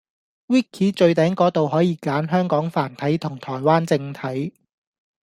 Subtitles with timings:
[0.47, 4.51] Wiki 最頂果度可以揀香港繁體同台灣正體